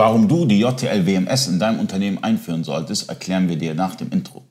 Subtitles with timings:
[0.00, 4.10] Warum du die JTL WMS in deinem Unternehmen einführen solltest, erklären wir dir nach dem
[4.10, 4.46] Intro.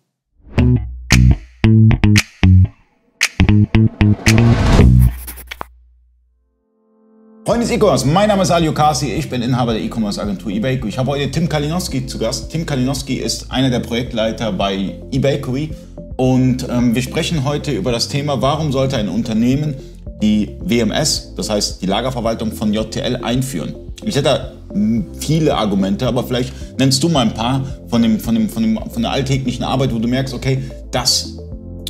[7.43, 10.87] Freunde des E-Commerce, mein Name ist Ali Okasi, ich bin Inhaber der E-Commerce-Agentur eBakery.
[10.87, 12.51] Ich habe heute Tim Kalinowski zu Gast.
[12.51, 15.71] Tim Kalinowski ist einer der Projektleiter bei eBakery
[16.17, 19.73] und ähm, wir sprechen heute über das Thema, warum sollte ein Unternehmen
[20.21, 23.88] die WMS, das heißt die Lagerverwaltung von JTL, einführen.
[24.03, 28.35] Ich hätte hm, viele Argumente, aber vielleicht nennst du mal ein paar von, dem, von,
[28.35, 31.37] dem, von, dem, von der alltäglichen Arbeit, wo du merkst, okay, das,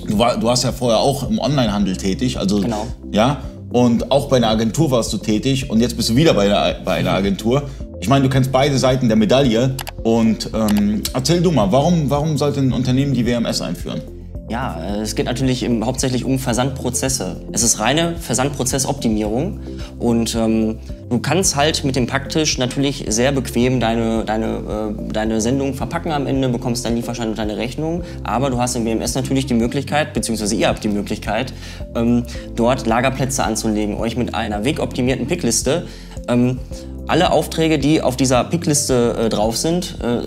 [0.08, 2.88] du, war, du warst ja vorher auch im Onlinehandel tätig, also Genau.
[3.12, 6.46] ja, und auch bei einer Agentur warst du tätig und jetzt bist du wieder bei
[6.46, 7.70] einer, bei einer Agentur.
[8.02, 12.38] Ich meine, du kennst beide Seiten der Medaille und ähm, erzähl du mal, warum, warum
[12.38, 14.02] sollte ein Unternehmen die WMS einführen?
[14.50, 17.38] Ja, äh, es geht natürlich im, hauptsächlich um Versandprozesse.
[17.52, 19.60] Es ist reine Versandprozessoptimierung
[20.00, 25.40] und ähm, du kannst halt mit dem Packtisch natürlich sehr bequem deine, deine, äh, deine
[25.40, 29.14] Sendung verpacken am Ende, bekommst deinen Lieferschein und deine Rechnung, aber du hast im WMS
[29.14, 31.54] natürlich die Möglichkeit, beziehungsweise ihr habt die Möglichkeit,
[31.96, 32.24] ähm,
[32.56, 35.86] dort Lagerplätze anzulegen, euch mit einer wegoptimierten Pickliste
[36.28, 36.58] ähm,
[37.06, 40.22] alle Aufträge, die auf dieser Pickliste äh, drauf sind, äh,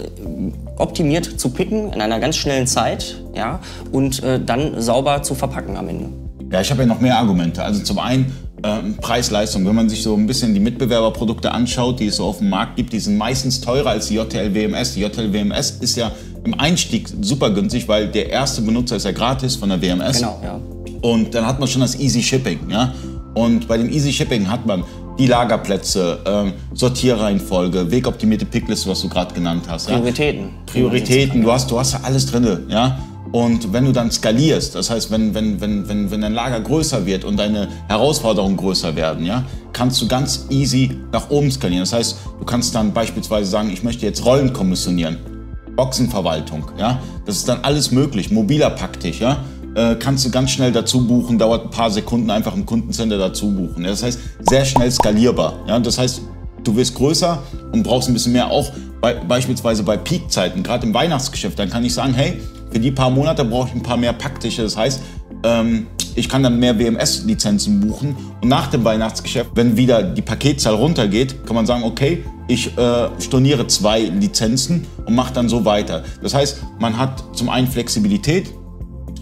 [0.76, 5.76] optimiert zu picken in einer ganz schnellen Zeit ja, und äh, dann sauber zu verpacken
[5.76, 6.08] am Ende.
[6.50, 7.62] Ja, ich habe ja noch mehr Argumente.
[7.62, 9.66] Also zum einen ähm, Preis-Leistung.
[9.66, 12.76] Wenn man sich so ein bisschen die Mitbewerberprodukte anschaut, die es so auf dem Markt
[12.76, 14.94] gibt, die sind meistens teurer als die JTL WMS.
[14.94, 16.12] Die JTL WMS ist ja
[16.44, 20.18] im Einstieg super günstig, weil der erste Benutzer ist ja gratis von der WMS.
[20.18, 20.60] Genau, ja.
[21.02, 22.70] Und dann hat man schon das Easy Shipping.
[22.70, 22.92] Ja?
[23.34, 24.84] Und bei dem Easy Shipping hat man
[25.18, 29.88] die Lagerplätze, ähm, Sortierreihenfolge, wegoptimierte Pickliste, was du gerade genannt hast.
[29.88, 29.96] ja?
[29.96, 30.50] Prioritäten.
[30.66, 32.66] Prioritäten, du hast, du hast ja alles drin.
[32.68, 32.98] Ja?
[33.32, 37.06] Und wenn du dann skalierst, das heißt, wenn, wenn, wenn, wenn, wenn dein Lager größer
[37.06, 41.82] wird und deine Herausforderungen größer werden, ja, kannst du ganz easy nach oben skalieren.
[41.82, 45.16] Das heißt, du kannst dann beispielsweise sagen, ich möchte jetzt Rollen kommissionieren,
[45.76, 49.42] Boxenverwaltung, ja, das ist dann alles möglich, mobiler Packtisch, ja,
[49.74, 53.50] äh, kannst du ganz schnell dazu buchen, dauert ein paar Sekunden einfach im Kundencenter dazu
[53.50, 53.84] buchen.
[53.84, 53.90] Ja?
[53.90, 55.60] Das heißt, sehr schnell skalierbar.
[55.66, 55.78] Ja?
[55.78, 56.20] Das heißt,
[56.62, 57.42] du wirst größer
[57.72, 58.70] und brauchst ein bisschen mehr, auch
[59.00, 62.38] bei, beispielsweise bei Peakzeiten, gerade im Weihnachtsgeschäft, dann kann ich sagen, hey,
[62.72, 64.62] für die paar Monate brauche ich ein paar mehr Packtische.
[64.62, 65.02] Das heißt,
[65.44, 70.74] ähm, ich kann dann mehr WMS-Lizenzen buchen und nach dem Weihnachtsgeschäft, wenn wieder die Paketzahl
[70.74, 76.02] runtergeht, kann man sagen, okay, ich äh, storniere zwei Lizenzen und mache dann so weiter.
[76.22, 78.52] Das heißt, man hat zum einen Flexibilität,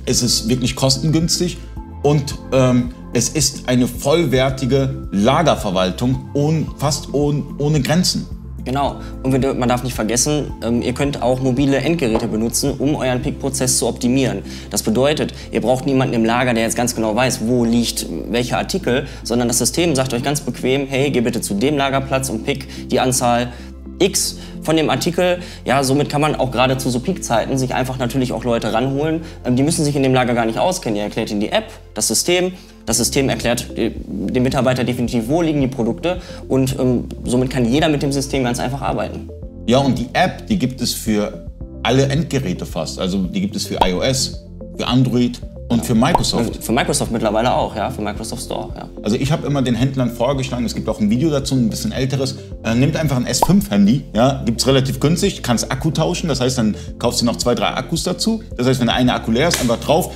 [0.06, 1.58] es ist wirklich kostengünstig
[2.02, 8.26] und ähm, es ist eine vollwertige Lagerverwaltung ohne, fast ohne, ohne Grenzen.
[8.64, 8.96] Genau.
[9.22, 13.78] Und man darf nicht vergessen, ähm, ihr könnt auch mobile Endgeräte benutzen, um euren Pick-Prozess
[13.78, 14.42] zu optimieren.
[14.70, 18.58] Das bedeutet, ihr braucht niemanden im Lager, der jetzt ganz genau weiß, wo liegt welcher
[18.58, 22.44] Artikel, sondern das System sagt euch ganz bequem, hey, geh bitte zu dem Lagerplatz und
[22.44, 23.52] pick die Anzahl
[23.98, 25.40] X von dem Artikel.
[25.64, 29.22] Ja, somit kann man auch gerade zu so Peakzeiten sich einfach natürlich auch Leute ranholen.
[29.44, 30.96] Ähm, die müssen sich in dem Lager gar nicht auskennen.
[30.96, 32.52] Ihr erklärt ihnen die App, das System.
[32.90, 36.20] Das System erklärt äh, dem Mitarbeiter definitiv, wo liegen die Produkte.
[36.48, 39.28] Und ähm, somit kann jeder mit dem System ganz einfach arbeiten.
[39.68, 41.46] Ja, und die App, die gibt es für
[41.84, 42.98] alle Endgeräte fast.
[42.98, 44.44] Also die gibt es für iOS,
[44.76, 46.64] für Android und für Microsoft.
[46.64, 48.70] Für Microsoft mittlerweile auch, ja, für Microsoft Store.
[48.76, 48.88] Ja.
[49.04, 51.92] Also ich habe immer den Händlern vorgeschlagen, es gibt auch ein Video dazu, ein bisschen
[51.92, 52.38] älteres.
[52.64, 56.74] Äh, nehmt einfach ein S5-Handy, ja, gibt's relativ günstig, kannst Akku tauschen, das heißt, dann
[56.98, 58.42] kaufst du noch zwei, drei Akkus dazu.
[58.56, 60.12] Das heißt, wenn der eine Akku leer ist, einfach drauf,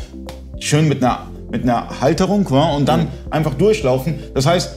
[0.59, 4.15] schön mit einer, mit einer Halterung und dann einfach durchlaufen.
[4.35, 4.71] Das heißt,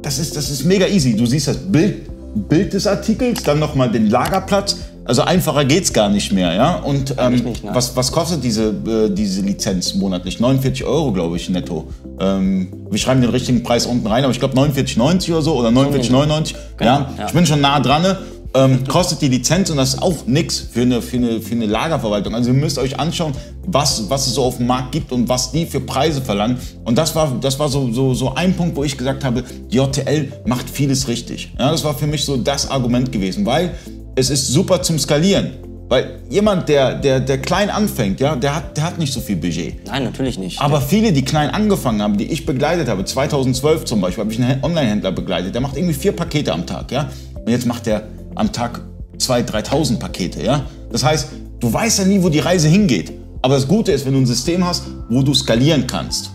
[0.00, 1.14] das ist, das ist mega easy.
[1.14, 2.08] Du siehst das Bild,
[2.48, 4.78] Bild des Artikels, dann nochmal den Lagerplatz.
[5.04, 6.76] Also einfacher geht's gar nicht mehr, ja.
[6.76, 7.70] Und ähm, nicht, ne?
[7.74, 10.40] was, was kostet diese, äh, diese Lizenz monatlich?
[10.40, 11.88] 49 Euro, glaube ich, netto.
[12.18, 15.68] Ähm, wir schreiben den richtigen Preis unten rein, aber ich glaube 49,90 oder so oder
[15.68, 16.54] 49,99.
[16.80, 17.26] ja, ja.
[17.26, 18.02] ich bin schon nah dran.
[18.02, 18.16] ne?
[18.52, 21.66] Ähm, kostet die Lizenz und das ist auch nix für eine, für, eine, für eine
[21.66, 22.34] Lagerverwaltung.
[22.34, 23.32] Also ihr müsst euch anschauen,
[23.66, 26.58] was, was es so auf dem Markt gibt und was die für Preise verlangen.
[26.84, 30.32] Und das war, das war so, so, so ein Punkt, wo ich gesagt habe, JTL
[30.46, 31.52] macht vieles richtig.
[31.60, 33.70] Ja, das war für mich so das Argument gewesen, weil
[34.16, 35.52] es ist super zum Skalieren.
[35.88, 39.36] Weil jemand, der, der, der klein anfängt, ja, der, hat, der hat nicht so viel
[39.36, 39.86] Budget.
[39.86, 40.60] Nein, natürlich nicht.
[40.60, 44.40] Aber viele, die klein angefangen haben, die ich begleitet habe, 2012 zum Beispiel, habe ich
[44.40, 47.10] einen Online-Händler begleitet, der macht irgendwie vier Pakete am Tag, ja.
[47.34, 48.04] Und jetzt macht er
[48.34, 48.80] am Tag
[49.18, 50.64] 2.000, 3.000 Pakete, ja.
[50.90, 51.28] Das heißt,
[51.60, 53.12] du weißt ja nie, wo die Reise hingeht.
[53.42, 56.30] Aber das Gute ist, wenn du ein System hast, wo du skalieren kannst.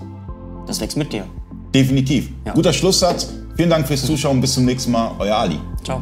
[0.68, 1.26] das wächst mit dir.
[1.74, 2.30] Definitiv.
[2.46, 2.54] Ja.
[2.54, 3.28] Guter Schlusssatz.
[3.56, 4.42] Vielen Dank fürs Zuschauen.
[4.42, 5.12] Bis zum nächsten Mal.
[5.20, 5.60] Euer Ali.
[5.84, 6.02] Ciao.